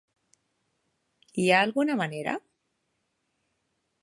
[1.43, 2.37] Hi ha alguna manera?